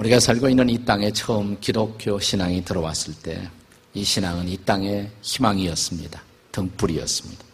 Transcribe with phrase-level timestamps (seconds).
[0.00, 3.48] 우리가 살고 있는 이 땅에 처음 기독교 신앙이 들어왔을 때
[3.92, 6.22] 이 신앙은 이 땅의 희망이었습니다.
[6.52, 7.44] 등불이었습니다.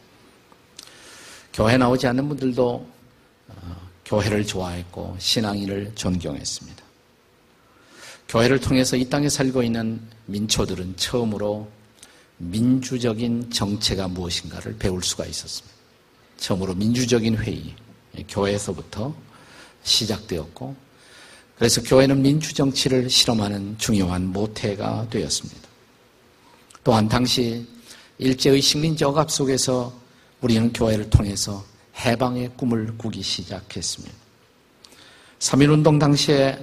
[1.52, 2.86] 교회 나오지 않는 분들도
[3.48, 6.84] 어, 교회를 좋아했고 신앙인을 존경했습니다.
[8.28, 11.70] 교회를 통해서 이 땅에 살고 있는 민초들은 처음으로
[12.38, 15.74] 민주적인 정체가 무엇인가를 배울 수가 있었습니다.
[16.36, 17.74] 처음으로 민주적인 회의,
[18.28, 19.14] 교회에서부터
[19.84, 20.76] 시작되었고,
[21.58, 25.60] 그래서 교회는 민주정치를 실험하는 중요한 모태가 되었습니다.
[26.84, 27.66] 또한 당시
[28.18, 29.92] 일제의 식민지 억압 속에서
[30.40, 31.64] 우리는 교회를 통해서
[31.98, 34.14] 해방의 꿈을 꾸기 시작했습니다.
[35.38, 36.58] 3.1운동 당시에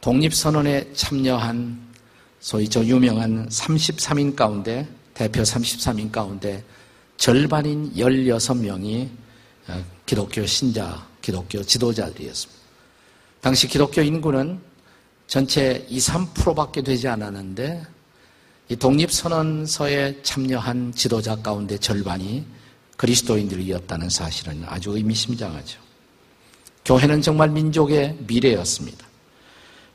[0.00, 1.80] 독립선언에 참여한
[2.40, 6.62] 소위 저 유명한 33인 가운데 대표 33인 가운데
[7.16, 9.08] 절반인 16명이
[9.68, 12.63] 어, 기독교 신자, 기독교 지도자들이었습니다.
[13.44, 14.58] 당시 기독교 인구는
[15.26, 17.82] 전체 2, 3%밖에 되지 않았는데
[18.70, 22.42] 이 독립선언서에 참여한 지도자 가운데 절반이
[22.96, 25.78] 그리스도인들이었다는 사실은 아주 의미심장하죠.
[26.86, 29.06] 교회는 정말 민족의 미래였습니다.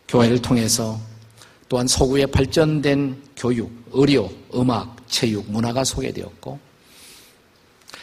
[0.07, 0.99] 교회를 통해서
[1.67, 6.59] 또한 서구에 발전된 교육, 의료, 음악, 체육, 문화가 소개되었고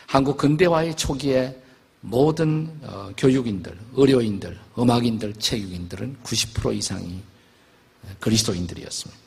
[0.06, 1.56] 한국 근대화의 초기에
[2.00, 7.20] 모든 어, 교육인들, 의료인들, 음악인들, 체육인들은 90% 이상이
[8.20, 9.20] 그리스도인들이었습니다.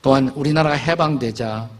[0.00, 1.70] 또한 우리나라가 해방되자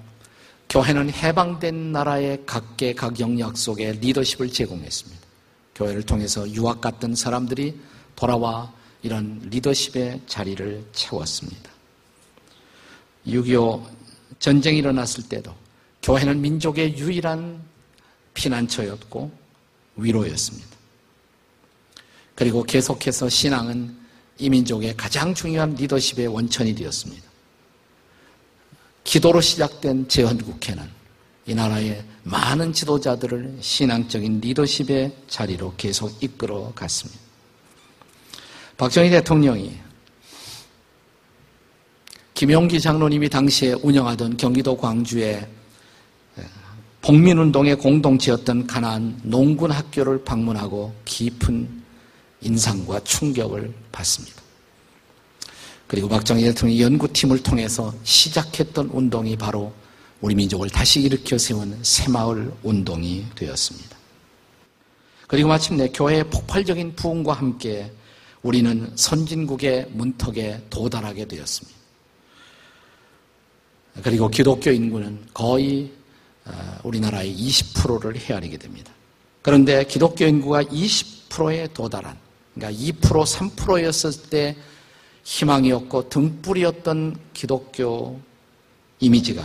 [0.69, 5.23] 교회는 해방된 나라의 각계 각 영역 속에 리더십을 제공했습니다.
[5.75, 7.79] 교회를 통해서 유학 갔던 사람들이
[8.15, 11.71] 돌아와 이런 리더십의 자리를 채웠습니다.
[13.27, 13.85] 6.25
[14.39, 15.55] 전쟁이 일어났을 때도
[16.03, 17.61] 교회는 민족의 유일한
[18.35, 19.31] 피난처였고
[19.97, 20.69] 위로였습니다.
[22.35, 23.97] 그리고 계속해서 신앙은
[24.39, 27.31] 이 민족의 가장 중요한 리더십의 원천이 되었습니다.
[29.05, 30.89] 기도로 시작된 재헌국회는
[31.47, 37.21] 이 나라의 많은 지도자들을 신앙적인 리더십의 자리로 계속 이끌어 갔습니다.
[38.77, 39.79] 박정희 대통령이
[42.35, 45.47] 김용기 장로님이 당시에 운영하던 경기도 광주의
[47.03, 51.83] 복민운동의 공동체였던 가난 농군 학교를 방문하고 깊은
[52.41, 54.41] 인상과 충격을 받습니다.
[55.89, 59.73] 그리고 박정희 대통령이 연구팀을 통해서 시작했던 운동이 바로
[60.21, 63.99] 우리 민족을 다시 일으켜 세운 새마을 운동이 되었습니다.
[65.27, 67.91] 그리고 마침내 교회의 폭발적인 부흥과 함께
[68.43, 71.79] 우리는 선진국의 문턱에 도달하게 되었습니다.
[74.03, 76.02] 그리고 기독교 인구는 거의 어,
[76.83, 78.93] 우리나라의 20%를 헤아리게 됩니다.
[79.43, 82.17] 그런데 기독교 인구가 20%에 도달한,
[82.55, 84.57] 그러니까 2% 3%였을 때
[85.25, 88.21] 희망이었고 등불이었던 기독교
[89.01, 89.43] 이미지가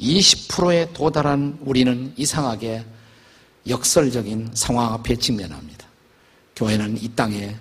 [0.00, 2.84] 20%에 도달한 우리는 이상하게
[3.68, 5.86] 역설적인 상황 앞에 직면합니다.
[6.56, 7.56] 교회는 이 땅에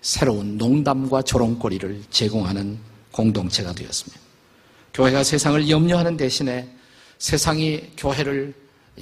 [0.00, 2.78] 새로운 농담과 조롱거리를 제공하는
[3.10, 4.20] 공동체가 되었습니다.
[4.94, 6.68] 교회가 세상을 염려하는 대신에
[7.18, 8.54] 세상이 교회를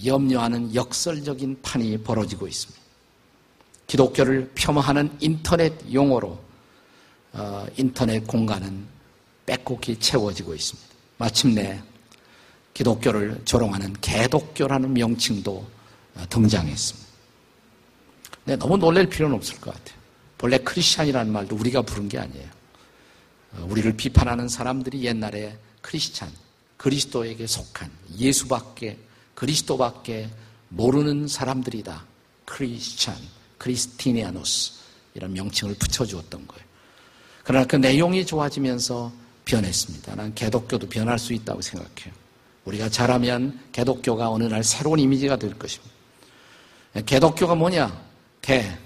[0.04, 2.80] 염려하는 역설적인 판이 벌어지고 있습니다.
[3.86, 6.38] 기독교를 폄하하는 인터넷 용어로
[7.32, 8.86] 어, 인터넷 공간은
[9.44, 10.88] 빼곡히 채워지고 있습니다.
[11.18, 11.80] 마침내
[12.74, 15.66] 기독교를 조롱하는 개독교라는 명칭도
[16.16, 17.06] 어, 등장했습니다.
[18.44, 19.96] 네, 너무 놀랄 필요는 없을 것 같아요.
[20.38, 22.48] 본래 크리스찬이라는 말도 우리가 부른 게 아니에요.
[23.52, 26.30] 어, 우리를 비판하는 사람들이 옛날에 크리스찬,
[26.76, 28.98] 그리스도에게 속한 예수밖에
[29.34, 30.28] 그리스도밖에
[30.68, 32.04] 모르는 사람들이다.
[32.44, 33.16] 크리스찬,
[33.58, 34.72] 크리스티니아노스
[35.14, 36.64] 이런 명칭을 붙여주었던 거예요.
[37.44, 39.12] 그러나 그 내용이 좋아지면서
[39.44, 40.16] 변했습니다.
[40.16, 42.12] 난 개독교도 변할 수 있다고 생각해요.
[42.64, 45.94] 우리가 잘하면 개독교가 어느 날 새로운 이미지가 될 것입니다.
[47.06, 48.04] 개독교가 뭐냐?
[48.42, 48.76] 개.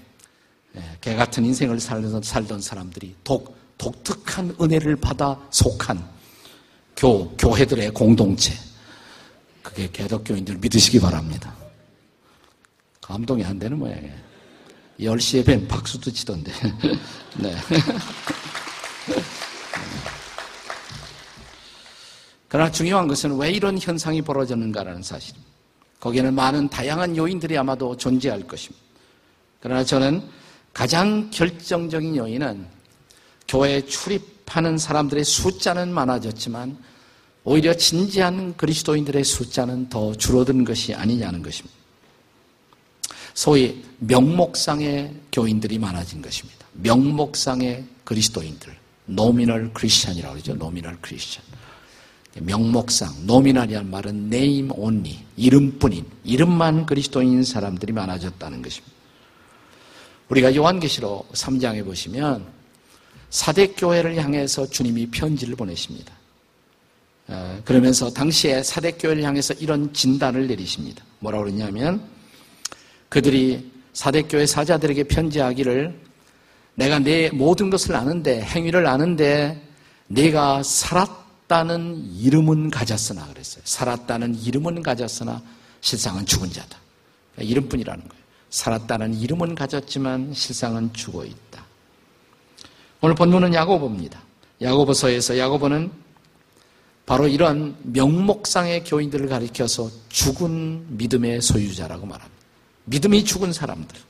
[0.76, 6.06] 예, 개 같은 인생을 살던, 살던 사람들이 독, 독특한 은혜를 받아 속한
[7.00, 8.52] 교, 교회들의 공동체.
[9.62, 11.56] 그게 개독교인들 믿으시기 바랍니다.
[13.00, 14.14] 감동이 안 되는 모양이에요.
[15.00, 16.52] 10시에 뱀 박수도 치던데.
[17.40, 17.56] 네.
[22.48, 25.48] 그러나 중요한 것은 왜 이런 현상이 벌어졌는가라는 사실입니다.
[26.00, 28.84] 거기에는 많은 다양한 요인들이 아마도 존재할 것입니다.
[29.60, 30.22] 그러나 저는
[30.74, 32.66] 가장 결정적인 요인은
[33.48, 36.89] 교회에 출입하는 사람들의 숫자는 많아졌지만
[37.44, 41.78] 오히려 진지한 그리스도인들의 숫자는 더 줄어든 것이 아니냐는 것입니다.
[43.34, 46.66] 소위 명목상의 교인들이 많아진 것입니다.
[46.72, 48.76] 명목상의 그리스도인들.
[49.06, 50.54] nominal Christian이라고 그러죠.
[50.54, 51.42] nominal Christian.
[52.38, 54.70] 명목상, nominal이란 말은 name
[55.36, 58.94] 이름뿐인, 이름만 그리스도인 사람들이 많아졌다는 것입니다.
[60.28, 62.46] 우리가 요한계시록 3장에 보시면
[63.30, 66.19] 사데교회를 향해서 주님이 편지를 보내십니다.
[67.30, 71.04] 어, 그러면서 당시에 사데교회를 향해서 이런 진단을 내리십니다.
[71.20, 72.02] 뭐라고 그러냐면
[73.08, 75.98] 그들이 사대교회 사자들에게 편지하기를
[76.74, 79.62] 내가 내 모든 것을 아는데 행위를 아는데
[80.08, 83.62] 내가 살았다는 이름은 가졌으나 그랬어요.
[83.64, 85.40] 살았다는 이름은 가졌으나
[85.80, 86.78] 실상은 죽은 자다.
[87.38, 88.24] 이름뿐이라는 거예요.
[88.50, 91.64] 살았다는 이름은 가졌지만 실상은 죽어 있다.
[93.00, 94.20] 오늘 본문은 야고보입니다.
[94.60, 95.90] 야고보서에서 야고보는
[97.10, 102.40] 바로 이런 명목상의 교인들을 가리켜서 죽은 믿음의 소유자라고 말합니다.
[102.84, 104.00] 믿음이 죽은 사람들.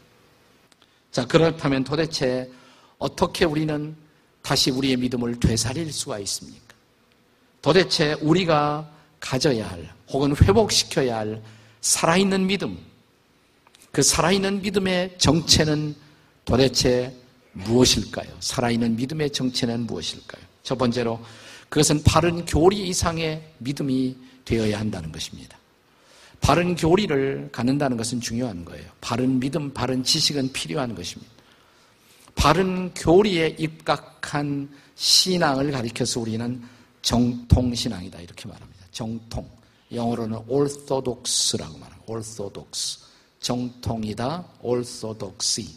[1.11, 2.50] 자, 그렇다면 도대체
[2.99, 3.97] 어떻게 우리는
[4.43, 6.75] 다시 우리의 믿음을 되살릴 수가 있습니까?
[7.62, 8.87] 도대체 우리가
[9.19, 11.43] 가져야 할 혹은 회복시켜야 할
[11.81, 12.76] 살아있는 믿음,
[13.93, 15.97] 그 살아있는 믿음의 정체는
[16.44, 17.17] 도대체
[17.52, 18.29] 무엇일까요?
[18.41, 20.44] 살아있는 믿음의 정체는 무엇일까요?
[20.62, 21.19] 첫 번째로
[21.70, 25.56] 그것은 바른 교리 이상의 믿음이 되어야 한다는 것입니다.
[26.40, 28.90] 바른 교리를 갖는다는 것은 중요한 거예요.
[29.00, 31.32] 바른 믿음, 바른 지식은 필요한 것입니다.
[32.34, 36.62] 바른 교리에 입각한 신앙을 가리켜서 우리는
[37.02, 38.87] 정통 신앙이다 이렇게 말합니다.
[38.90, 39.49] 정통.
[39.93, 42.05] 영어로는 orthodox라고 말합니다.
[42.06, 42.99] orthodox.
[43.40, 44.44] 정통이다.
[44.62, 45.69] orthodoxy.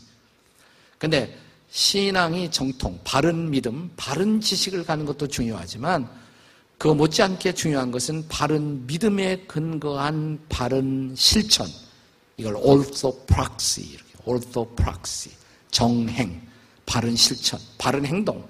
[0.97, 1.37] 근데
[1.75, 6.07] 신앙이 정통, 바른 믿음, 바른 지식을 가는 것도 중요하지만
[6.77, 11.65] 그 못지않게 중요한 것은 바른 믿음에 근거한 바른 실천.
[12.37, 15.35] 이걸 orthopraxy, 이렇게 orthopraxy,
[15.71, 16.39] 정행,
[16.85, 18.47] 바른 실천, 바른 행동.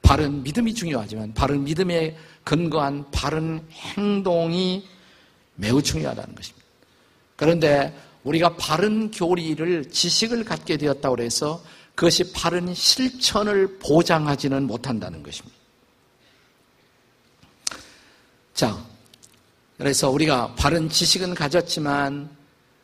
[0.00, 4.86] 바른 믿음이 중요하지만 바른 믿음에 근거한 바른 행동이
[5.56, 6.64] 매우 중요하다는 것입니다.
[7.34, 11.60] 그런데 우리가 바른 교리를 지식을 갖게 되었다고 해서
[11.94, 15.56] 그것이 바른 실천을 보장하지는 못한다는 것입니다.
[18.52, 18.84] 자,
[19.78, 22.30] 그래서 우리가 바른 지식은 가졌지만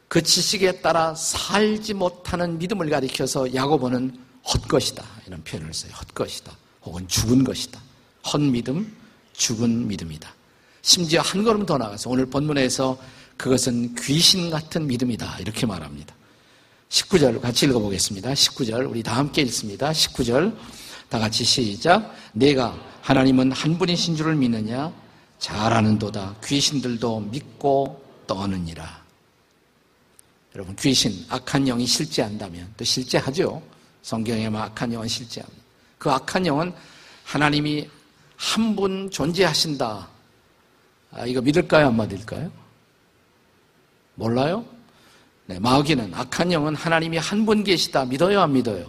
[0.08, 5.04] 그 지식에 따라 살지 못하는 믿음을 가리켜서 야고보는 헛것이다.
[5.26, 5.92] 이런 표현을 써요.
[5.92, 6.52] 헛것이다.
[6.82, 7.80] 혹은 죽은 것이다.
[8.32, 8.96] 헛믿음,
[9.32, 10.32] 죽은 믿음이다.
[10.82, 12.98] 심지어 한 걸음 더 나가서 오늘 본문에서
[13.36, 15.38] 그것은 귀신 같은 믿음이다.
[15.38, 16.14] 이렇게 말합니다.
[16.90, 18.32] 19절 같이 읽어보겠습니다.
[18.32, 19.90] 19절 우리 다 함께 읽습니다.
[19.92, 20.56] 19절
[21.08, 22.14] 다 같이 시작.
[22.32, 24.92] 내가 하나님은 한 분이신 줄을 믿느냐?
[25.38, 26.36] 잘 아는도다.
[26.44, 29.00] 귀신들도 믿고 떠느니라.
[30.54, 33.62] 여러분 귀신 악한 영이 실제한다면 또 실제하죠.
[34.02, 35.62] 성경에만 악한 영은 실제합니다.
[35.98, 36.72] 그 악한 영은
[37.24, 37.88] 하나님이
[38.36, 40.08] 한 분 존재하신다.
[41.12, 41.88] 아, 이거 믿을까요?
[41.88, 42.50] 안 믿을까요?
[44.14, 44.64] 몰라요?
[45.50, 48.04] 네, 마귀는 악한 영은 하나님이 한 분 계시다.
[48.04, 48.40] 믿어요?
[48.40, 48.88] 안 믿어요?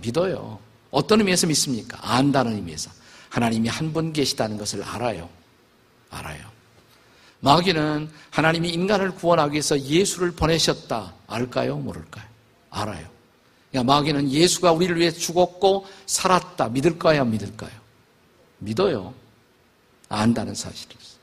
[0.00, 0.58] 믿어요.
[0.90, 1.98] 어떤 의미에서 믿습니까?
[2.00, 2.90] 안다는 의미에서.
[3.28, 5.28] 하나님이 한 분 계시다는 것을 알아요.
[6.08, 6.40] 알아요.
[7.40, 11.12] 마귀는 하나님이 인간을 구원하기 위해서 예수를 보내셨다.
[11.26, 11.76] 알까요?
[11.76, 12.24] 모를까요?
[12.70, 13.06] 알아요.
[13.70, 16.70] 그러니까 마귀는 예수가 우리를 위해 죽었고 살았다.
[16.70, 17.20] 믿을까요?
[17.20, 17.72] 안 믿을까요?
[18.60, 19.12] 믿어요.
[20.08, 21.16] 안다는 사실이었어요.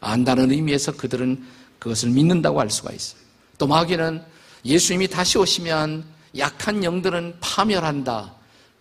[0.00, 1.46] 안다는 의미에서 그들은
[1.78, 3.19] 그것을 믿는다고 할 수가 있어요.
[3.60, 4.24] 또 마귀는
[4.64, 6.02] 예수님이 다시 오시면
[6.38, 8.32] 약한 영들은 파멸한다.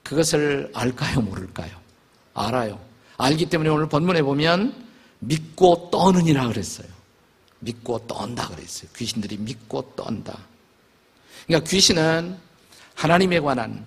[0.03, 1.19] 그것을 알까요?
[1.19, 1.69] 모를까요?
[2.33, 2.79] 알아요.
[3.17, 4.87] 알기 때문에 오늘 본문에 보면
[5.19, 6.87] 믿고 떠느니라 그랬어요.
[7.59, 8.89] 믿고 떤다 그랬어요.
[8.95, 10.39] 귀신들이 믿고 떤다.
[11.45, 12.37] 그러니까 귀신은
[12.95, 13.85] 하나님에 관한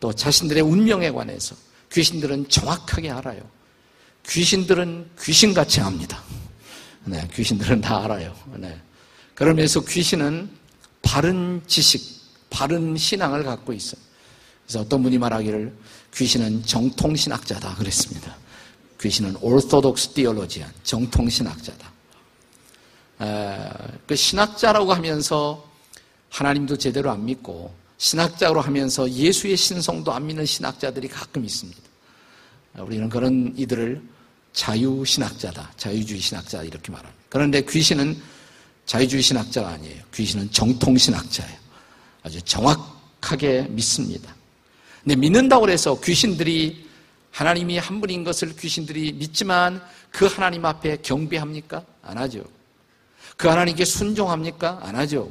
[0.00, 1.54] 또 자신들의 운명에 관해서
[1.92, 3.42] 귀신들은 정확하게 알아요.
[4.26, 6.22] 귀신들은 귀신같이 합니다.
[7.04, 8.34] 네, 귀신들은 다 알아요.
[8.54, 8.80] 네.
[9.36, 10.50] 그러면서 귀신은
[11.02, 12.02] 바른 지식,
[12.50, 14.00] 바른 신앙을 갖고 있어요.
[14.64, 15.76] 그래서 어떤 분이 말하기를
[16.14, 18.34] 귀신은 정통신학자다 그랬습니다.
[19.00, 21.92] 귀신은 orthodox theologian, 정통신학자다.
[24.06, 25.70] 그 신학자라고 하면서
[26.30, 31.80] 하나님도 제대로 안 믿고 신학자로 하면서 예수의 신성도 안 믿는 신학자들이 가끔 있습니다.
[32.78, 34.02] 우리는 그런 이들을
[34.54, 37.24] 자유신학자다, 자유주의 신학자 이렇게 말합니다.
[37.28, 38.20] 그런데 귀신은
[38.86, 40.02] 자유주의 신학자가 아니에요.
[40.14, 41.56] 귀신은 정통 신학자예요.
[42.22, 44.34] 아주 정확하게 믿습니다.
[45.02, 46.86] 근데 믿는다고 해서 귀신들이
[47.30, 51.84] 하나님이 한 분인 것을 귀신들이 믿지만 그 하나님 앞에 경배합니까?
[52.02, 52.42] 안 하죠.
[53.36, 54.80] 그 하나님께 순종합니까?
[54.82, 55.30] 안 하죠.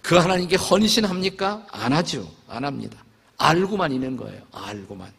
[0.00, 1.66] 그 하나님께 헌신합니까?
[1.70, 2.30] 안 하죠.
[2.48, 3.02] 안 합니다.
[3.36, 4.40] 알고만 있는 거예요.
[4.52, 5.12] 알고만.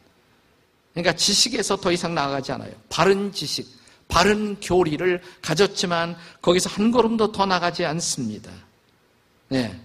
[0.94, 2.72] 그러니까 지식에서 더 이상 나아가지 않아요.
[2.90, 3.68] 바른 지식,
[4.08, 8.52] 바른 교리를 가졌지만 거기서 한 걸음도 더 나가지 않습니다.
[9.50, 9.80] 네.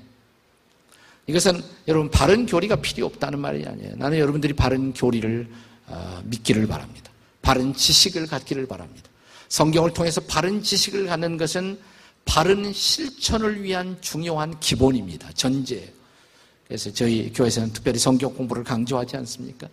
[1.26, 3.96] 이것은 여러분 바른 교리가 필요 없다는 말이 아니에요.
[3.96, 5.48] 나는 여러분들이 바른 교리를
[5.86, 7.10] 어, 믿기를 바랍니다.
[7.42, 9.08] 바른 지식을 갖기를 바랍니다.
[9.48, 11.78] 성경을 통해서 바른 지식을 갖는 것은
[12.24, 15.32] 바른 실천을 위한 중요한 기본입니다.
[15.32, 15.88] 전제예요.
[16.66, 19.68] 그래서 저희 교회에서는 특별히 성경 공부를 강조하지 않습니까?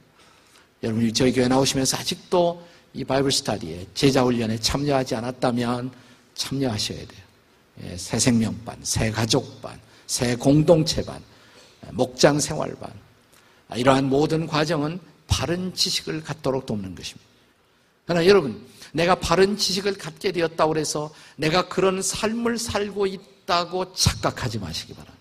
[0.82, 2.66] 여러분이 저희 교회 나오시면서 아직도
[2.98, 5.92] 이 바이블 스타디에 제자 훈련에 참여하지 않았다면
[6.34, 7.22] 참여하셔야 돼요.
[7.84, 11.22] 예, 새 생명반, 새 가족반, 새 공동체반,
[11.92, 12.92] 목장 생활반.
[13.70, 17.28] 아, 이러한 모든 과정은 바른 지식을 갖도록 돕는 것입니다.
[18.06, 24.94] 그러나 여러분, 내가 바른 지식을 갖게 되었다고 해서 내가 그런 삶을 살고 있다고 착각하지 마시기
[24.94, 25.17] 바랍니다.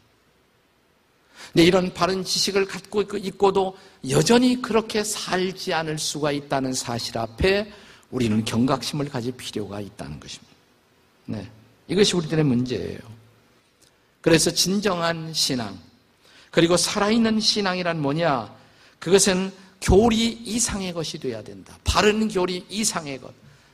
[1.53, 3.76] 근 이런 바른 지식을 갖고 있고도
[4.11, 7.73] 여전히 그렇게 살지 않을 수가 있다는 사실 앞에
[8.11, 10.55] 우리는 경각심을 가질 필요가 있다는 것입니다.
[11.26, 11.50] 네.
[11.88, 12.99] 이것이 우리들의 문제예요.
[14.21, 15.79] 그래서 진정한 신앙,
[16.50, 18.53] 그리고 살아있는 신앙이란 뭐냐?
[18.99, 21.79] 그것은 교리 이상의 것이 되어야 된다.
[21.85, 23.33] 바른 교리 이상의 것.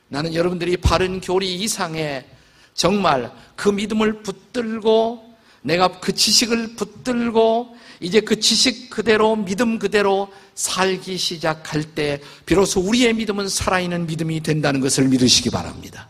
[0.09, 2.25] 나는 여러분들이 바른 교리 이상의
[2.73, 5.32] 정말 그 믿음을 붙들고
[5.63, 13.13] 내가 그 지식을 붙들고 이제 그 지식 그대로 믿음 그대로 살기 시작할 때 비로소 우리의
[13.13, 16.09] 믿음은 살아있는 믿음이 된다는 것을 믿으시기 바랍니다.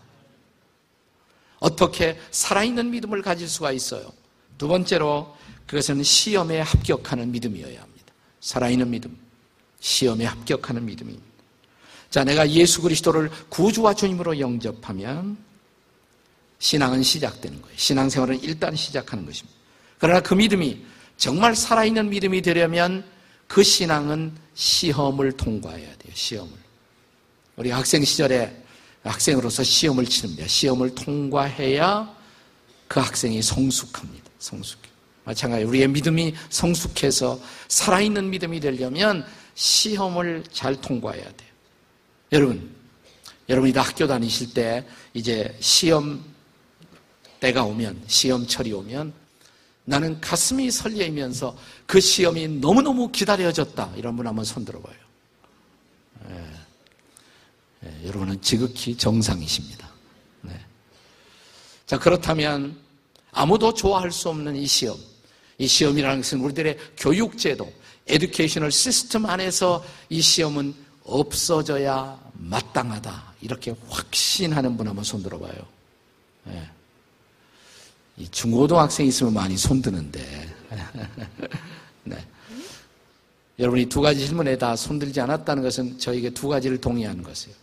[1.60, 4.12] 어떻게 살아있는 믿음을 가질 수가 있어요?
[4.58, 5.36] 두 번째로
[5.68, 8.14] 그것은 시험에 합격하는 믿음이어야 합니다.
[8.42, 9.18] 살아있는 믿음.
[9.80, 11.26] 시험에 합격하는 믿음입니다.
[12.10, 15.38] 자, 내가 예수 그리스도를 구주와 주님으로 영접하면
[16.64, 17.78] 신앙은 시작되는 거예요.
[17.78, 19.54] 신앙생활은 일단 시작하는 것입니다.
[20.00, 20.82] 그러나 그 믿음이
[21.18, 23.04] 정말 살아있는 믿음이 되려면
[23.50, 26.14] 그 신앙은 시험을 통과해야 돼요.
[26.14, 26.54] 시험을.
[27.58, 28.64] 우리 학생 시절에
[29.04, 30.48] 학생으로서 시험을 치릅니다.
[30.48, 32.16] 시험을 통과해야
[32.88, 34.32] 그 학생이 성숙합니다.
[34.40, 34.88] 성숙해.
[35.26, 41.50] 마찬가지 우리의 믿음이 성숙해서 살아있는 믿음이 되려면 시험을 잘 통과해야 돼요.
[42.32, 42.74] 여러분,
[43.50, 46.33] 여러분이 다 학교 다니실 때 이제 시험
[47.44, 49.12] 때가 오면, 시험철이 오면
[49.84, 53.92] 나는 가슴이 설레이면서 그 시험이 너무너무 기다려졌다.
[53.98, 54.96] 이런 분 한번 손 들어봐요.
[56.30, 56.54] 예.
[57.86, 59.90] 예, 여러분은 지극히 정상이십니다.
[60.44, 60.58] 네.
[61.86, 62.78] 자, 그렇다면
[63.34, 64.98] 아무도 좋아할 수 없는 이 시험.
[65.58, 67.70] 이 시험이라는 것은 우리들의 교육제도,
[68.08, 70.74] 에듀케이셔널 시스템 안에서 이 시험은
[71.04, 73.34] 없어져야 마땅하다.
[73.42, 75.74] 이렇게 확신하는 분 한번 손 들어봐요.
[78.16, 78.24] 네.
[78.24, 80.50] 이 중고등학생 있으면 많이 손 드는데.
[82.04, 82.18] 네.
[83.60, 87.56] 여러분이 두 가지 질문에 다 손들지 않았다는 것은 저에게 두 가지를 동의하는 것이에요.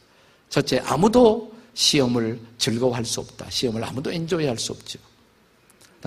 [0.48, 3.48] 첫째, 아무도 시험을 즐거워할 수 없다.
[3.50, 4.98] 시험을 아무도 엔조이할 수 없죠.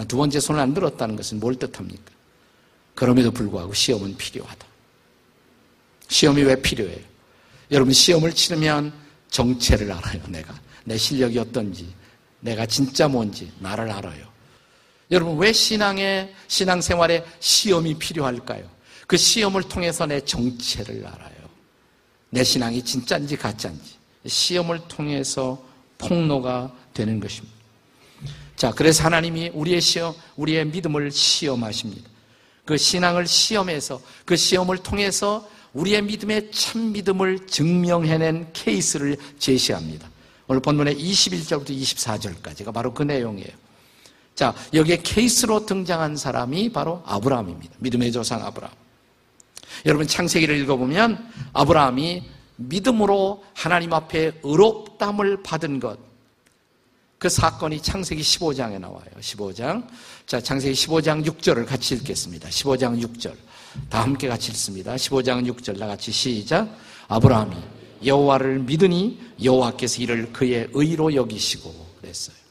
[0.07, 2.11] 두 번째 손을 안 들었다는 것은 뭘 뜻합니까?
[2.95, 4.67] 그럼에도 불구하고 시험은 필요하다.
[6.07, 6.99] 시험이 왜 필요해요?
[7.71, 8.93] 여러분 시험을 치르면
[9.29, 10.21] 정체를 알아요.
[10.27, 11.93] 내가 내 실력이 어떤지,
[12.39, 14.32] 내가 진짜 뭔지 나를 알아요.
[15.11, 18.67] 여러분 왜 신앙에 신앙생활에 시험이 필요할까요?
[19.07, 21.33] 그 시험을 통해서 내 정체를 알아요.
[22.29, 23.95] 내 신앙이 진짜인지 가짜인지
[24.25, 25.63] 시험을 통해서
[25.97, 27.53] 폭로가 되는 것입니다.
[28.55, 32.09] 자, 그래서 하나님이 우리의 시험, 우리의 믿음을 시험하십니다.
[32.65, 40.09] 그 신앙을 시험해서 그 시험을 통해서 우리의 믿음의 참 믿음을 증명해낸 케이스를 제시합니다.
[40.47, 43.51] 오늘 본문의 21절부터 24절까지가 바로 그 내용이에요.
[44.35, 47.75] 자, 여기에 케이스로 등장한 사람이 바로 아브라함입니다.
[47.79, 48.73] 믿음의 조상 아브라함.
[49.85, 52.23] 여러분 창세기를 읽어보면 아브라함이
[52.55, 55.97] 믿음으로 하나님 앞에 의롭담을 받은 것,
[57.17, 59.05] 그 사건이 창세기 15장에 나와요.
[59.19, 59.87] 15장.
[60.25, 62.49] 자, 창세기 15장 6절을 같이 읽겠습니다.
[62.49, 63.33] 15장 6절.
[63.89, 64.95] 다 함께 같이 읽습니다.
[64.95, 66.67] 15장 6절 다 같이 시작.
[67.07, 67.55] 아브라함이
[68.05, 72.42] 여호와를 믿으니 여호와께서 이를 그의 의로 여기시고 그랬어요.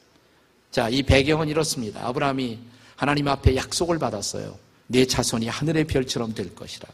[0.73, 2.03] 자, 이 배경은 이렇습니다.
[2.07, 2.57] 아브라함이
[2.95, 4.57] 하나님 앞에 약속을 받았어요.
[4.87, 6.89] 내 자손이 하늘의 별처럼 될 것이라.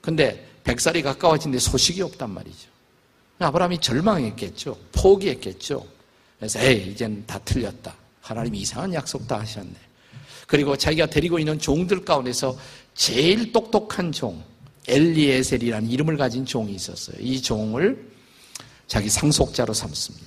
[0.00, 2.68] 근데 백살이 가까워진데 소식이 없단 말이죠.
[3.40, 4.78] 아브라함이 절망했겠죠.
[4.92, 5.84] 포기했겠죠.
[6.38, 7.96] 그래서 에이 이젠 다 틀렸다.
[8.20, 9.74] 하나님이 이상한 약속 다 하셨네.
[10.46, 12.56] 그리고 자기가 데리고 있는 종들 가운데서
[12.94, 14.40] 제일 똑똑한 종
[14.86, 17.16] 엘리에셀이라는 이름을 가진 종이 있었어요.
[17.18, 18.08] 이 종을
[18.86, 20.26] 자기 상속자로 삼습니다.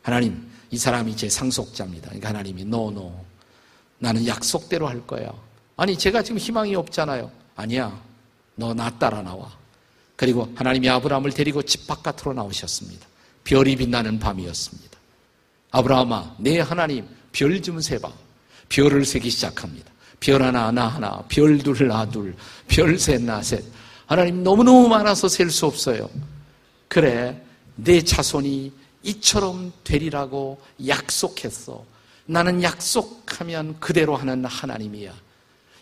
[0.00, 2.08] 하나님 이 사람이 제 상속자입니다.
[2.08, 3.12] 그러니까 하나님이 노노
[3.98, 5.32] 나는 약속대로 할 거야.
[5.76, 7.30] 아니, 제가 지금 희망이 없잖아요.
[7.54, 7.96] 아니야.
[8.56, 9.50] 너 나 따라 나와.
[10.16, 13.06] 그리고 하나님이 아브라함을 데리고 집 바깥으로 나오셨습니다.
[13.44, 14.98] 별이 빛나는 밤이었습니다.
[15.70, 18.10] 아브라함아, 내 하나님 별 좀 세봐.
[18.68, 19.90] 별을 세기 시작합니다.
[20.20, 22.34] 별 하나, 나 하나, 별 둘, 나 둘,
[22.68, 23.62] 별 셋, 나 셋.
[24.06, 26.08] 하나님 너무너무 많아서 셀 수 없어요.
[26.88, 27.42] 그래,
[27.76, 28.72] 내 자손이
[29.02, 31.84] 이처럼 되리라고 약속했어.
[32.26, 35.12] 나는 약속하면 그대로 하는 하나님이야.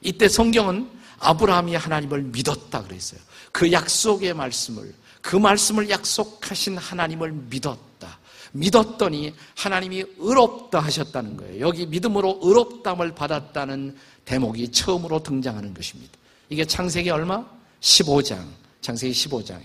[0.03, 3.21] 이때 성경은 아브라함이 하나님을 믿었다 그랬어요.
[3.53, 8.19] 그 약속의 말씀을, 그 말씀을 약속하신 하나님을 믿었다.
[8.53, 11.61] 믿었더니 하나님이 의롭다 하셨다는 거예요.
[11.61, 16.12] 여기 믿음으로 의롭담을 받았다는 대목이 처음으로 등장하는 것입니다.
[16.49, 17.45] 이게 창세기 얼마?
[17.81, 18.45] 15장.
[18.81, 19.62] 창세기 15장에.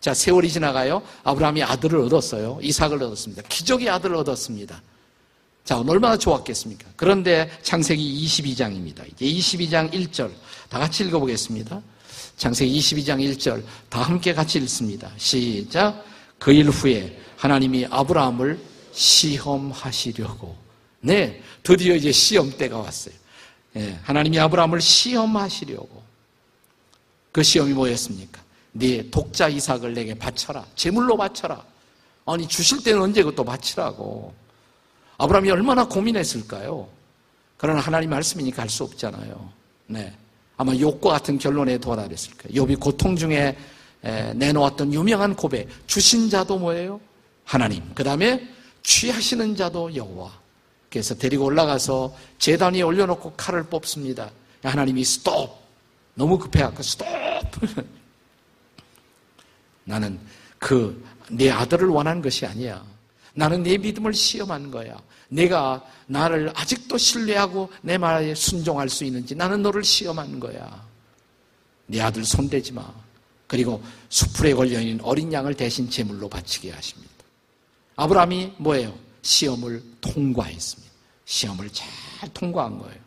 [0.00, 1.02] 자, 세월이 지나가요.
[1.24, 2.58] 아브라함이 아들을 얻었어요.
[2.62, 3.42] 이삭을 얻었습니다.
[3.48, 4.82] 기적의 아들을 얻었습니다.
[5.64, 6.88] 자, 얼마나 좋았겠습니까?
[6.96, 9.06] 그런데 창세기 22장입니다.
[9.12, 10.30] 이제 22장 1절.
[10.70, 11.82] 다 같이 읽어보겠습니다.
[12.38, 13.62] 창세기 22장 1절.
[13.90, 15.10] 다 함께 같이 읽습니다.
[15.18, 16.04] 시작.
[16.38, 18.58] 그 일 후에 하나님이 아브라함을
[18.92, 20.56] 시험하시려고.
[21.00, 23.14] 네, 드디어 이제 시험 때가 왔어요.
[23.74, 26.02] 네, 하나님이 아브라함을 시험하시려고.
[27.32, 28.42] 그 시험이 뭐였습니까?
[28.72, 30.64] 네 독자 이삭을 내게 바쳐라.
[30.74, 31.62] 제물로 바쳐라.
[32.26, 34.32] 아니 주실 때는 언제 그것도 바치라고.
[35.18, 36.88] 아브라함이 얼마나 고민했을까요?
[37.56, 39.52] 그러나 하나님 말씀이니까 할수 없잖아요.
[39.86, 40.14] 네.
[40.56, 42.64] 아마 욕과 같은 결론에 도달했을 거예요.
[42.64, 43.56] 욥이 고통 중에
[44.34, 45.68] 내놓았던 유명한 고백.
[45.86, 47.00] 주신 자도 뭐예요?
[47.44, 47.82] 하나님.
[47.94, 48.48] 그 다음에
[48.82, 50.32] 취하시는 자도 여호와.
[50.90, 54.30] 그래서 데리고 올라가서 재단 위에 올려놓고 칼을 뽑습니다.
[54.62, 55.54] 하나님이 스톱.
[56.14, 57.06] 너무 급해갖고 스톱.
[59.84, 60.18] 나는
[60.58, 62.84] 그 내 아들을 원한 것이 아니야.
[63.34, 64.96] 나는 내 믿음을 시험한 거야.
[65.28, 70.84] 내가 나를 아직도 신뢰하고 내 말에 순종할 수 있는지 나는 너를 시험한 거야.
[71.86, 72.92] 내 아들 손대지 마.
[73.46, 77.10] 그리고 수풀에 걸려있는 어린 양을 대신 제물로 바치게 하십니다.
[77.96, 78.96] 아브라함이 뭐예요?
[79.22, 80.92] 시험을 통과했습니다.
[81.24, 81.88] 시험을 잘
[82.34, 83.00] 통과한 거예요.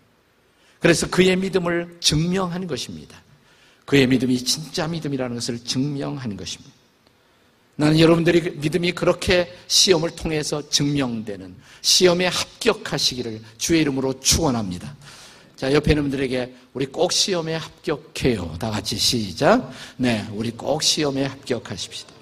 [0.80, 3.22] 그래서 그의 믿음을 증명한 것입니다.
[3.86, 6.74] 그의 믿음이 진짜 믿음이라는 것을 증명한 것입니다.
[7.76, 14.96] 나는 여러분들이 믿음이 그렇게 시험을 통해서 증명되는 시험에 합격하시기를 주의 이름으로 축원합니다.
[15.56, 18.58] 자, 옆에 있는 분들에게 우리 꼭 시험에 합격해요.
[18.60, 19.72] 다 같이 시작.
[19.98, 22.14] 네, 우리 꼭 시험에 합격하십시다.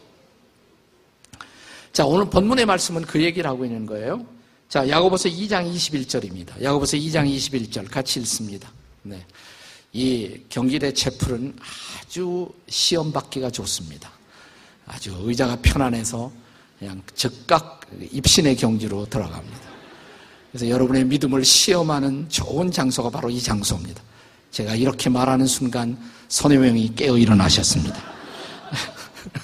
[1.92, 4.26] 자, 오늘 본문의 말씀은 그 얘기를 하고 있는 거예요.
[4.70, 6.62] 자, 야고보서 2장 21절입니다.
[6.62, 8.72] 야고보서 2장 21절 같이 읽습니다.
[9.04, 9.26] 네.
[9.94, 11.56] 이 경기대 채플은
[12.00, 14.10] 아주 시험 받기가 좋습니다.
[14.86, 16.32] 아주 의자가 편안해서
[16.80, 19.72] 그냥 즉각 입신의 경지로 들어갑니다.
[20.52, 24.02] 그래서 여러분의 믿음을 시험하는 좋은 장소가 바로 이 장소입니다.
[24.52, 28.12] 제가 이렇게 말하는 순간 선혜명이 깨어 일어나셨습니다.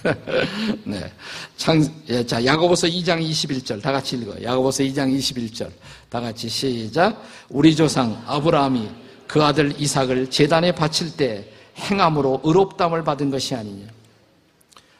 [0.83, 1.11] 네.
[1.55, 4.43] 장, 예, 자, 야고보서 2장 21절 다 같이 읽어요.
[4.43, 5.69] 야고보서 2장 21절
[6.09, 7.21] 다 같이 시작.
[7.49, 13.87] 우리 조상 아브라함이 그 아들 이삭을 재단에 바칠 때 행함으로 의롭담을 받은 것이 아니냐.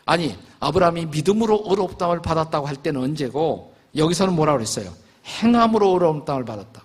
[0.05, 4.93] 아니, 아브라함이 믿음으로 의롭담을 받았다고 할 때는 언제고 여기서는 뭐라고 그랬어요?
[5.25, 6.83] 행함으로 의롭담을 받았다.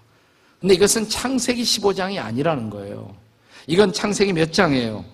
[0.61, 3.14] 근데 이것은 창세기 15장이 아니라는 거예요.
[3.66, 5.05] 이건 창세기 몇 장이에요?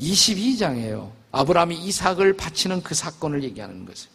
[0.00, 1.10] 22장이에요.
[1.32, 4.08] 아브라함이 이삭을 바치는 그 사건을 얘기하는 거죠.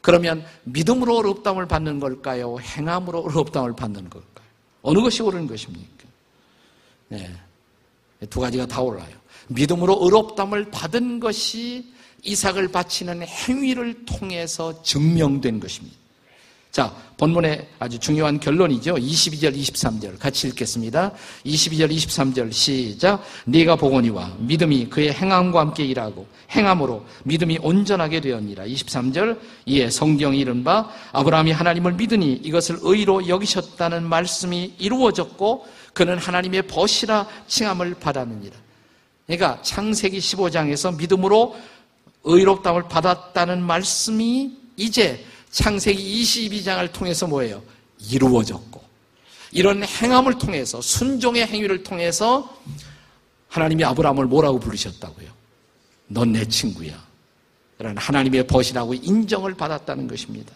[0.00, 2.58] 그러면 믿음으로 의롭담을 받는 걸까요?
[2.58, 4.46] 행함으로 의롭담을 받는 걸까요?
[4.82, 5.91] 어느 것이 옳은 것입니까?
[7.12, 7.30] 네.
[8.30, 9.14] 두 가지가 다 올라요.
[9.48, 16.02] 믿음으로 의롭담을 받은 것이 이삭을 바치는 행위를 통해서 증명된 것입니다.
[16.70, 18.94] 자, 본문의 아주 중요한 결론이죠.
[18.94, 21.12] 22절, 23절 같이 읽겠습니다.
[21.44, 23.22] 22절, 23절 시작.
[23.44, 28.64] 네가 보거니와 믿음이 그의 행함과 함께 일하고 행함으로 믿음이 온전하게 되었니라.
[28.64, 37.28] 23절 이에 성경이 이른바 아브라함이 하나님을 믿으니 이것을 의로 여기셨다는 말씀이 이루어졌고 그는 하나님의 벗이라
[37.46, 38.56] 칭함을 받았느니라.
[39.26, 41.56] 그러니까 창세기 15장에서 믿음으로
[42.24, 47.62] 의롭다움을 받았다는 말씀이 이제 창세기 22장을 통해서 뭐예요?
[48.10, 48.82] 이루어졌고
[49.52, 52.56] 이런 행함을 통해서 순종의 행위를 통해서
[53.48, 55.28] 하나님이 아브라함을 뭐라고 부르셨다고요?
[56.08, 56.94] 넌 내 친구야.
[57.76, 60.54] 그런 하나님의 벗이라고 인정을 받았다는 것입니다.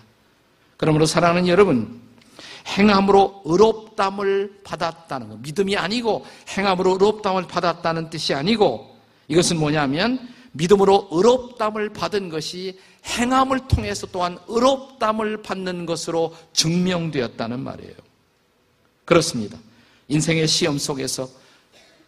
[0.77, 2.01] 그러므로 사랑하는 여러분,
[2.67, 5.39] 행함으로 의롭담을 받았다는 것.
[5.41, 8.97] 믿음이 아니고 행함으로 의롭담을 받았다는 뜻이 아니고
[9.29, 17.95] 이것은 뭐냐면 믿음으로 의롭담을 받은 것이 행함을 통해서 또한 의롭담을 받는 것으로 증명되었다는 말이에요.
[19.05, 19.59] 그렇습니다.
[20.09, 21.29] 인생의 시험 속에서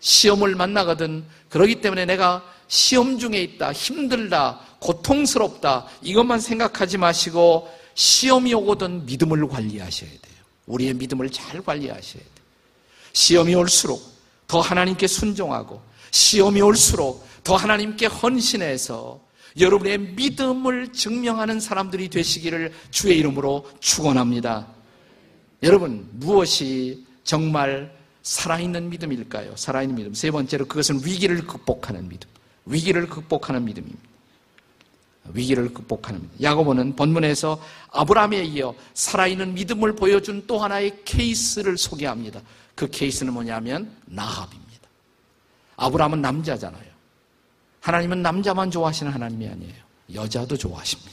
[0.00, 9.06] 시험을 만나거든 그러기 때문에 내가 시험 중에 있다, 힘들다, 고통스럽다 이것만 생각하지 마시고 시험이 오거든
[9.06, 10.27] 믿음을 관리하셔야 돼요.
[10.68, 12.32] 우리의 믿음을 잘 관리하셔야 돼요.
[13.12, 14.00] 시험이 올수록
[14.46, 19.20] 더 하나님께 순종하고 시험이 올수록 더 하나님께 헌신해서
[19.58, 24.68] 여러분의 믿음을 증명하는 사람들이 되시기를 주의 이름으로 축원합니다.
[25.62, 29.56] 여러분 무엇이 정말 살아있는 믿음일까요?
[29.56, 30.14] 살아있는 믿음.
[30.14, 32.28] 세 번째로 그것은 위기를 극복하는 믿음.
[32.66, 34.07] 위기를 극복하는 믿음입니다.
[35.34, 36.28] 위기를 극복하는.
[36.40, 37.60] 야고보는 본문에서
[37.90, 42.40] 아브라함에 이어 살아있는 믿음을 보여준 또 하나의 케이스를 소개합니다.
[42.74, 44.88] 그 케이스는 뭐냐면 나합입니다.
[45.76, 46.88] 아브라함은 남자잖아요.
[47.80, 49.74] 하나님은 남자만 좋아하시는 하나님이 아니에요.
[50.14, 51.12] 여자도 좋아하십니다.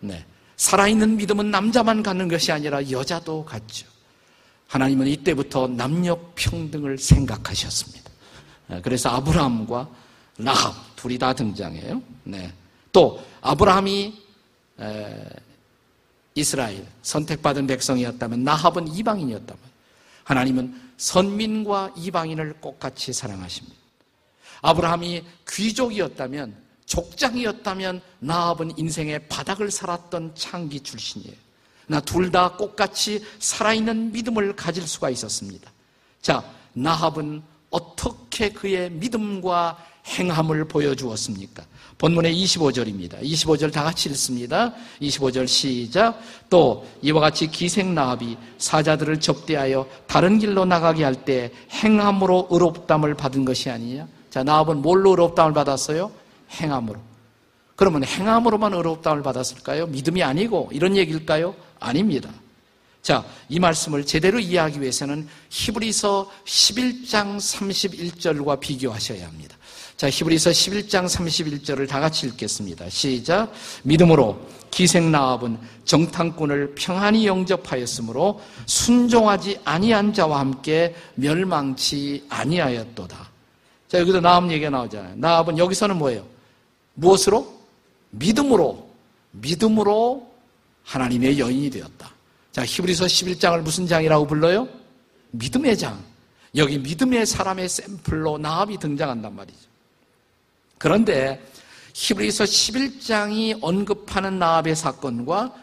[0.00, 0.24] 네.
[0.56, 3.86] 살아있는 믿음은 남자만 갖는 것이 아니라 여자도 갖죠.
[4.68, 8.10] 하나님은 이때부터 남녀 평등을 생각하셨습니다.
[8.68, 8.80] 네.
[8.82, 9.88] 그래서 아브라함과
[10.38, 12.02] 라합 둘이 다 등장해요.
[12.24, 12.52] 네.
[12.92, 14.22] 또 아브라함이
[16.34, 19.62] 이스라엘 선택받은 백성이었다면 나합은 이방인이었다면
[20.24, 23.76] 하나님은 선민과 이방인을 똑같이 사랑하십니다.
[24.62, 26.54] 아브라함이 귀족이었다면
[26.86, 31.34] 족장이었다면 나합은 인생의 바닥을 살았던 창기 출신이에요.
[31.88, 35.70] 나 둘 다 똑같이 살아있는 믿음을 가질 수가 있었습니다.
[36.20, 39.76] 자, 나합은 어떻게 그의 믿음과
[40.06, 41.64] 행함을 보여주었습니까?
[42.02, 43.22] 본문의 25절입니다.
[43.22, 44.74] 25절 다 같이 읽습니다.
[45.00, 46.20] 25절 시작.
[46.50, 53.70] 또 이와 같이 기생나합이 사자들을 접대하여 다른 길로 나가게 할 때 행함으로 의롭담을 받은 것이
[53.70, 54.08] 아니냐?
[54.30, 56.10] 자, 나합은 뭘로 의롭담을 받았어요?
[56.50, 56.98] 행함으로.
[57.76, 59.86] 그러면 행함으로만 의롭담을 받았을까요?
[59.86, 61.54] 믿음이 아니고 이런 얘기일까요?
[61.78, 62.30] 아닙니다.
[63.02, 69.56] 자, 이 말씀을 제대로 이해하기 위해서는 히브리서 11장 31절과 비교하셔야 합니다.
[69.96, 72.88] 자, 히브리서 11장 31절을 다 같이 읽겠습니다.
[72.88, 73.52] 시작.
[73.84, 83.30] 믿음으로 기생나합은 정탐꾼을 평안히 영접하였으므로 순종하지 아니한 자와 함께 멸망치 아니하였도다.
[83.88, 85.16] 자, 여기도 나합 얘기가 나오잖아요.
[85.16, 86.26] 나합은 여기서는 뭐예요?
[86.94, 87.60] 무엇으로?
[88.10, 88.90] 믿음으로.
[89.32, 90.32] 믿음으로
[90.84, 92.10] 하나님의 여인이 되었다.
[92.50, 94.68] 자, 히브리서 11장을 무슨 장이라고 불러요?
[95.32, 96.02] 믿음의 장.
[96.56, 99.71] 여기 믿음의 사람의 샘플로 나합이 등장한단 말이죠.
[100.82, 101.40] 그런데
[101.94, 105.54] 히브리서 11장이 언급하는 나합의 사건과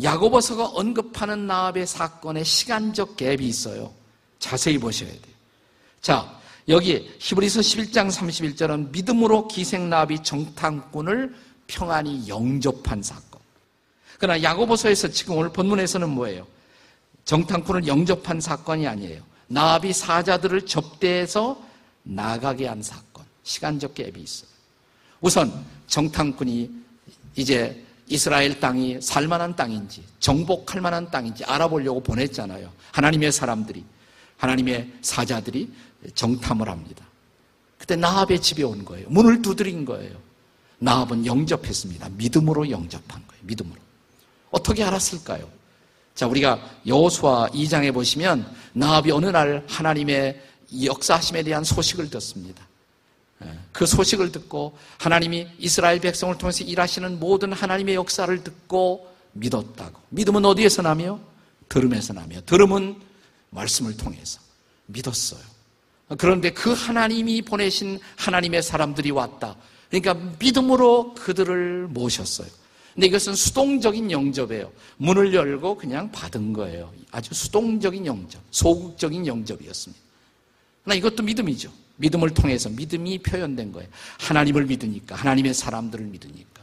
[0.00, 3.92] 야고보서가 언급하는 나합의 사건의 시간적 갭이 있어요.
[4.38, 5.34] 자세히 보셔야 돼요.
[6.00, 11.34] 자, 여기 히브리서 11장 31절은 믿음으로 기생 나합이 정탐꾼을
[11.66, 13.40] 평안히 영접한 사건.
[14.20, 16.46] 그러나 야고보서에서 지금 오늘 본문에서는 뭐예요?
[17.24, 19.24] 정탐꾼을 영접한 사건이 아니에요.
[19.48, 21.60] 나합이 사자들을 접대해서
[22.04, 23.24] 나가게 한 사건.
[23.42, 24.57] 시간적 갭이 있어요.
[25.20, 26.70] 우선 정탐꾼이
[27.36, 32.70] 이제 이스라엘 땅이 살만한 땅인지 정복할 만한 땅인지 알아보려고 보냈잖아요.
[32.92, 33.84] 하나님의 사람들이
[34.38, 35.70] 하나님의 사자들이
[36.14, 37.04] 정탐을 합니다.
[37.76, 39.08] 그때 나합의 집에 온 거예요.
[39.10, 40.16] 문을 두드린 거예요.
[40.78, 42.08] 나합은 영접했습니다.
[42.10, 43.42] 믿음으로 영접한 거예요.
[43.42, 43.80] 믿음으로.
[44.50, 45.48] 어떻게 알았을까요?
[46.14, 50.40] 자, 우리가 여호수아 2장에 보시면 나합이 어느 날 하나님의
[50.84, 52.67] 역사하심에 대한 소식을 듣습니다.
[53.44, 60.00] 예, 그 소식을 듣고 하나님이 이스라엘 백성을 통해서 일하시는 모든 하나님의 역사를 듣고 믿었다고.
[60.10, 61.20] 믿음은 어디에서 나며?
[61.68, 62.40] 들음에서 나며.
[62.42, 62.96] 들음은
[63.50, 64.40] 말씀을 통해서
[64.86, 65.40] 믿었어요.
[66.16, 69.56] 그런데 그 하나님이 보내신 하나님의 사람들이 왔다.
[69.90, 72.48] 그러니까 믿음으로 그들을 모셨어요.
[72.94, 74.72] 근데 이것은 수동적인 영접이에요.
[74.96, 76.92] 문을 열고 그냥 받은 거예요.
[77.12, 80.02] 아주 수동적인 영접, 소극적인 영접이었습니다.
[80.82, 81.70] 그러나 이것도 믿음이죠.
[81.98, 83.88] 믿음을 통해서 믿음이 표현된 거예요.
[84.18, 86.62] 하나님을 믿으니까, 하나님의 사람들을 믿으니까.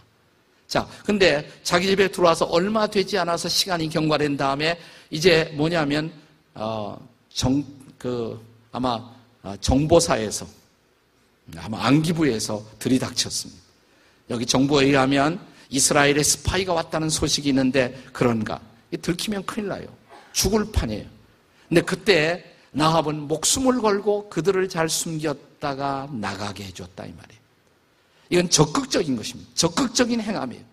[0.67, 4.79] 자, 근데 자기 집에 들어와서 얼마 되지 않아서 시간이 경과된 다음에
[5.11, 6.11] 이제 뭐냐면,
[6.53, 6.97] 어,
[7.29, 7.63] 정,
[7.97, 8.39] 그,
[8.71, 10.47] 아마 어, 정보사에서,
[11.57, 13.61] 아마 안기부에서 들이닥쳤습니다.
[14.31, 18.59] 여기 정보에 의하면 이스라엘의 스파이가 왔다는 소식이 있는데 그런가?
[19.01, 19.87] 들키면 큰일 나요.
[20.33, 21.05] 죽을 판이에요.
[21.69, 27.41] 근데 그때 나합은 목숨을 걸고 그들을 잘 숨겼다가 나가게 해줬다 이 말이에요.
[28.29, 29.49] 이건 적극적인 것입니다.
[29.53, 30.63] 적극적인 행함이에요.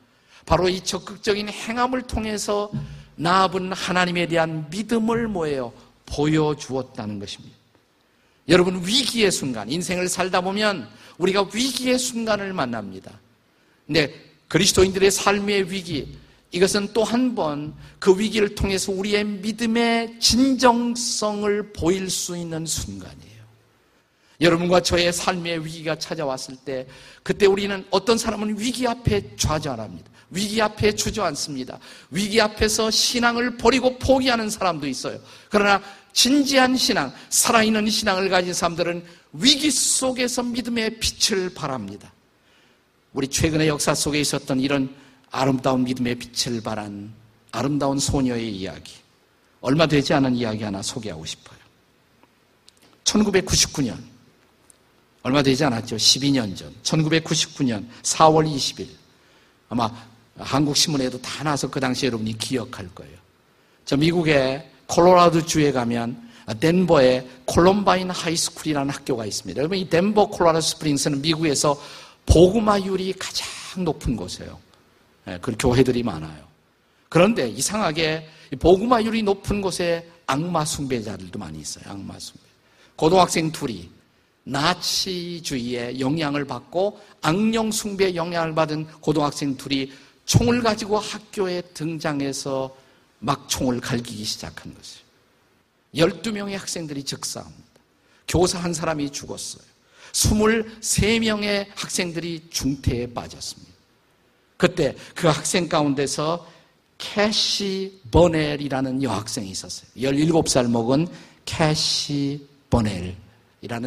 [0.45, 2.73] 바로 이 적극적인 행함을 통해서
[3.15, 5.73] 나합은 하나님에 대한 믿음을 뭐예요?
[6.07, 7.57] 보여주었다는 것입니다.
[8.49, 10.89] 여러분 위기의 순간, 인생을 살다 보면
[11.19, 13.13] 우리가 위기의 순간을 만납니다.
[13.87, 14.13] 근데
[14.49, 16.19] 그리스도인들의 삶의 위기,
[16.53, 23.43] 이것은 또 한 번 그 위기를 통해서 우리의 믿음의 진정성을 보일 수 있는 순간이에요.
[24.41, 26.87] 여러분과 저의 삶의 위기가 찾아왔을 때
[27.23, 30.11] 그때 우리는 어떤 사람은 위기 앞에 좌절합니다.
[30.31, 31.79] 위기 앞에 주저앉습니다.
[32.11, 35.21] 위기 앞에서 신앙을 버리고 포기하는 사람도 있어요.
[35.49, 35.81] 그러나
[36.13, 42.13] 진지한 신앙, 살아있는 신앙을 가진 사람들은 위기 속에서 믿음의 빛을 발합니다.
[43.13, 44.93] 우리 최근의 역사 속에 있었던 이런
[45.33, 47.13] 아름다운 믿음의 빛을 발한
[47.51, 48.95] 아름다운 소녀의 이야기.
[49.61, 51.59] 얼마 되지 않은 이야기 하나 소개하고 싶어요.
[53.05, 53.97] 1999년,
[55.23, 55.97] 얼마 되지 않았죠.
[55.97, 56.73] 12년 전.
[56.83, 58.89] 1999년 4월 20일.
[59.69, 59.91] 아마
[60.39, 63.17] 한국 신문에도 다 나서 그 당시 여러분이 기억할 거예요.
[63.85, 69.59] 저 미국의 콜로라도 주에 가면 덴버에 콜롬바인 high school이라는 학교가 있습니다.
[69.59, 71.81] 여러분 이 덴버 콜로라도 스프링스는 미국에서
[72.27, 74.59] 복음화율이 가장 높은 곳이에요.
[75.29, 76.47] 예, 그 교회들이 많아요.
[77.09, 78.27] 그런데 이상하게
[78.59, 81.85] 복음화율이 높은 곳에 악마 숭배자들도 많이 있어요.
[81.87, 82.41] 악마 숭배.
[82.97, 83.91] 고등학생 둘이
[84.45, 89.93] 나치주의의 영향을 받고 악령 숭배의 영향을 받은 고등학생 둘이
[90.25, 92.75] 총을 가지고 학교에 등장해서
[93.19, 95.03] 막 총을 갈기기 시작한 것이에요.
[95.95, 97.63] 12명의 학생들이 즉사합니다.
[98.27, 99.63] 교사 한 사람이 죽었어요.
[100.13, 103.72] 23명의 학생들이 중태에 빠졌습니다.
[104.63, 106.47] 그때 그 학생 가운데서
[106.97, 109.91] 캐시 버넬이라는 여학생이 있었어요.
[109.97, 111.09] 17살 먹은
[111.45, 113.17] 캐시 버넬이라는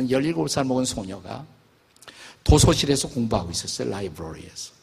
[0.09, 1.45] 17살 먹은 소녀가
[2.43, 3.89] 도서실에서 공부하고 있었어요.
[3.89, 4.73] 라이브러리에서.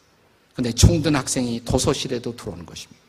[0.55, 2.99] 근데 총든 학생이 도서실에도 들어오는 것입니다.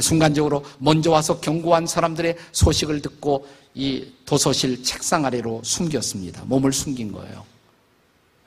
[0.00, 3.46] 순간적으로 먼저 와서 경고한 사람들의 소식을 듣고
[3.76, 6.42] 이 도서실 책상 아래로 숨겼습니다.
[6.46, 7.46] 몸을 숨긴 거예요.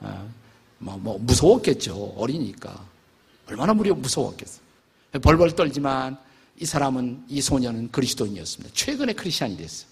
[0.00, 0.22] 아,
[0.76, 2.12] 뭐, 뭐 무서웠겠죠.
[2.18, 2.95] 어리니까.
[3.46, 4.60] 얼마나 무려 무서웠겠어요.
[5.22, 6.18] 벌벌 떨지만
[6.58, 8.74] 이 사람은, 이 소녀는 그리스도인이었습니다.
[8.74, 9.88] 최근에 크리스천이 됐어요.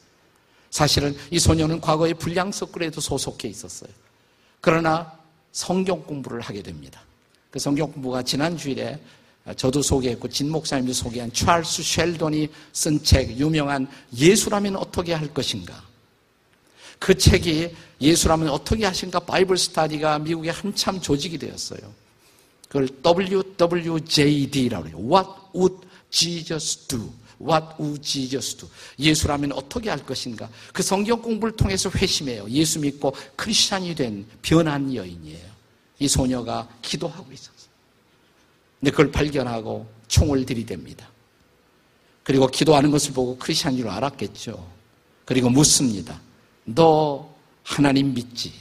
[0.70, 3.90] 사실은 이 소녀는 과거에 불량석굴에도 소속해 있었어요.
[4.60, 5.12] 그러나
[5.52, 7.02] 성경 공부를 하게 됩니다.
[7.50, 8.98] 그 성경 공부가 지난 주일에
[9.56, 13.86] 저도 소개했고 진 목사님도 소개한 찰스 쉘돈이 쓴 책 유명한
[14.16, 15.84] 예수라면 어떻게 할 것인가
[16.98, 21.80] 그 책이 예수라면 어떻게 하신가 바이블 스타디가 미국에 한참 조직이 되었어요.
[22.74, 24.98] 그걸 WWJD라고 해요.
[24.98, 27.08] What would Jesus do?
[27.40, 28.68] What would Jesus do?
[28.98, 30.48] 예수라면 어떻게 할 것인가?
[30.72, 32.50] 그 성경 공부를 통해서 회심해요.
[32.50, 35.54] 예수 믿고 크리스찬이 된 변한 여인이에요.
[36.00, 37.54] 이 소녀가 기도하고 있었어요.
[38.80, 41.04] 근데 그걸 발견하고 총을 들이댑니다.
[42.24, 44.68] 그리고 기도하는 것을 보고 크리스찬인 줄 알았겠죠.
[45.24, 46.20] 그리고 묻습니다.
[46.64, 47.32] 너
[47.62, 48.52] 하나님 믿지?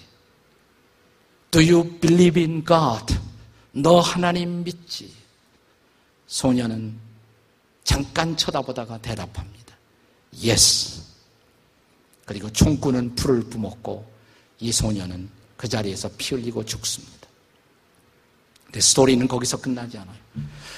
[1.49, 3.32] Do you believe in God?
[3.73, 5.11] 너 하나님 믿지?
[6.27, 6.95] 소녀는
[7.83, 9.75] 잠깐 쳐다보다가 대답합니다.
[10.43, 11.01] Yes.
[12.25, 14.09] 그리고 총구는 불을 뿜었고
[14.59, 17.27] 이 소녀는 그 자리에서 피 흘리고 죽습니다.
[18.65, 20.17] 근데 스토리는 거기서 끝나지 않아요.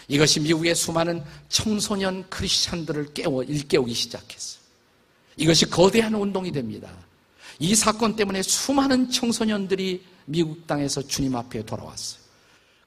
[0.08, 4.62] 이것이 미국의 수많은 청소년 크리스찬들을 깨워 일깨우기 시작했어요.
[5.38, 6.92] 이것이 거대한 운동이 됩니다.
[7.60, 12.25] 이 사건 때문에 수많은 청소년들이 미국 땅에서 주님 앞에 돌아왔어요.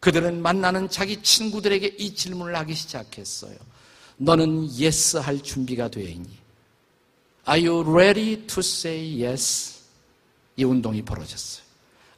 [0.00, 3.56] 그들은 만나는 자기 친구들에게 이 질문을 하기 시작했어요.
[4.16, 6.28] 너는 yes 할 준비가 되어 있니?
[7.48, 9.78] Are you ready to say yes?
[10.56, 11.64] 이 운동이 벌어졌어요.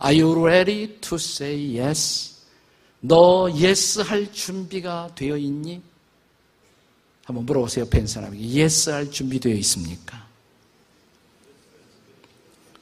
[0.02, 2.34] Are you ready to say yes?
[3.00, 5.82] 너 yes 할 준비가 되어 있니?
[7.24, 8.42] 한번 물어보세요, 팬 사람에게.
[8.60, 10.26] yes 할 준비 되어 있습니까?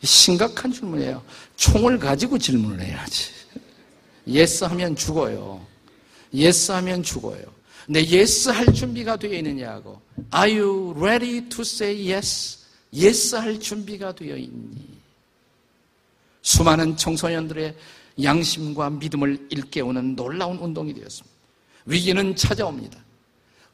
[0.03, 1.23] 심각한 질문이에요.
[1.57, 3.38] 총을 가지고 질문을 해야지.
[4.29, 5.65] Yes 하면 죽어요.
[6.35, 7.43] yes 하면 죽어요.
[7.87, 10.01] 근데 yes 할 준비가 되어 있느냐고.
[10.35, 12.59] Are you ready to say yes?
[12.95, 14.99] yes 할 준비가 되어 있니?
[16.43, 17.75] 수많은 청소년들의
[18.23, 21.37] 양심과 믿음을 일깨우는 놀라운 운동이 되었습니다.
[21.87, 22.99] 위기는 찾아옵니다.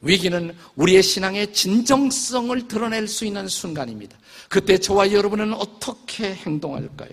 [0.01, 4.17] 위기는 우리의 신앙의 진정성을 드러낼 수 있는 순간입니다.
[4.49, 7.11] 그때 저와 여러분은 어떻게 행동할까요?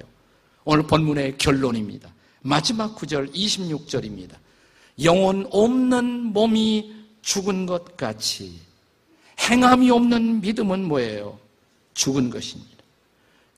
[0.65, 2.13] 오늘 본문의 결론입니다.
[2.43, 4.37] 마지막 구절 26절입니다.
[5.03, 8.61] 영혼 없는 몸이 죽은 것 같이
[9.39, 11.39] 행함이 없는 믿음은 뭐예요?
[11.95, 12.71] 죽은 것입니다.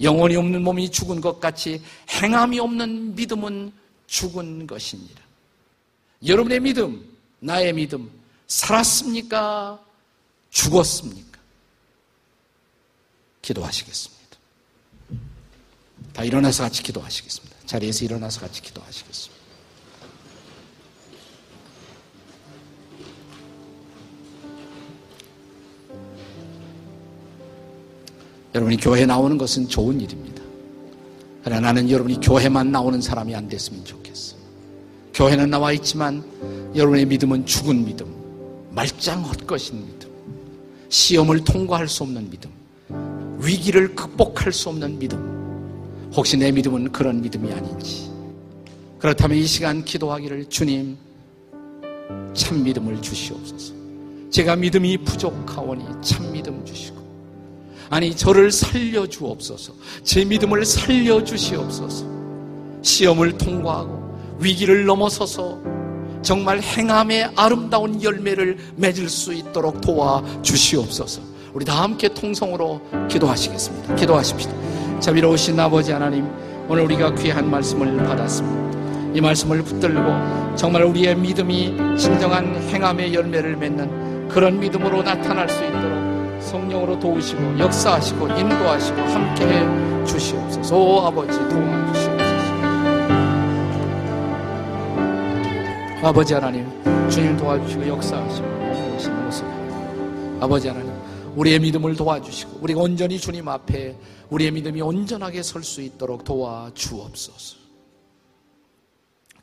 [0.00, 3.72] 영혼이 없는 몸이 죽은 것 같이 행함이 없는 믿음은
[4.06, 5.22] 죽은 것입니다.
[6.26, 8.10] 여러분의 믿음, 나의 믿음,
[8.46, 9.82] 살았습니까?
[10.50, 11.38] 죽었습니까?
[13.42, 14.24] 기도하시겠습니다.
[16.12, 17.53] 다 일어나서 같이 기도하시겠습니다.
[17.66, 19.44] 자리에서 일어나서 같이 기도하시겠습니다.
[28.55, 30.42] 여러분이 교회 나오는 것은 좋은 일입니다.
[31.42, 34.37] 그러나 나는 여러분이 교회만 나오는 사람이 안 됐으면 좋겠어.
[35.12, 36.24] 교회는 나와 있지만
[36.74, 38.07] 여러분의 믿음은 죽은 믿음,
[38.70, 40.11] 말짱 헛것인 믿음,
[40.88, 42.50] 시험을 통과할 수 없는 믿음,
[43.40, 45.33] 위기를 극복할 수 없는 믿음,
[46.16, 48.11] 혹시 내 믿음은 그런 믿음이 아닌지.
[48.98, 50.96] 그렇다면 이 시간 기도하기를 주님,
[52.33, 53.74] 참 믿음을 주시옵소서.
[54.31, 57.03] 제가 믿음이 부족하오니 참 믿음 주시고.
[57.90, 59.74] 아니, 저를 살려주옵소서.
[60.03, 62.07] 제 믿음을 살려주시옵소서.
[62.83, 65.61] 시험을 통과하고 위기를 넘어서서
[66.22, 71.20] 정말 행함의 아름다운 열매를 맺을 수 있도록 도와 주시옵소서.
[71.53, 73.94] 우리 다 함께 통성으로 기도하시겠습니다.
[73.94, 74.63] 기도하십시다.
[75.00, 76.26] 자비로우신 아버지 하나님,
[76.68, 79.14] 오늘 우리가 귀한 말씀을 받았습니다.
[79.14, 86.42] 이 말씀을 붙들고 정말 우리의 믿음이 진정한 행함의 열매를 맺는 그런 믿음으로 나타날 수 있도록
[86.42, 90.76] 성령으로 도우시고 역사하시고 인도하시고 함께 해 주시옵소서.
[90.76, 92.54] 오 아버지 도와주시옵소서.
[96.02, 96.66] 아버지 하나님,
[97.09, 98.46] 주님 도와주시고 역사하시고
[98.96, 99.44] 오신 모습.
[100.40, 100.93] 아버지 하나님,
[101.36, 103.96] 우리의 믿음을 도와주시고 우리가 온전히 주님 앞에
[104.30, 107.56] 우리의 믿음이 온전하게 설 수 있도록 도와주옵소서.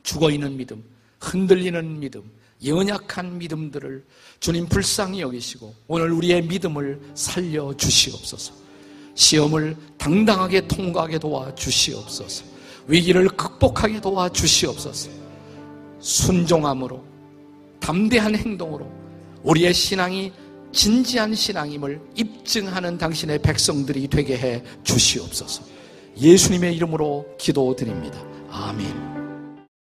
[0.02, 0.82] 죽어 있는 믿음,
[1.20, 2.30] 흔들리는 믿음,
[2.64, 4.04] 연약한 믿음들을
[4.40, 8.54] 주님 불쌍히 여기시고 오늘 우리의 믿음을 살려 주시옵소서.
[9.14, 12.44] 시험을 당당하게 통과하게 도와 주시옵소서.
[12.86, 15.10] 위기를 극복하게 도와 주시옵소서.
[16.00, 17.04] 순종함으로
[17.78, 18.90] 담대한 행동으로
[19.42, 20.32] 우리의 신앙이
[20.72, 25.62] 진지한 신앙임을 입증하는 당신의 백성들이 되게 해 주시옵소서.
[26.18, 28.22] 예수님의 이름으로 기도드립니다.
[28.50, 29.11] 아멘.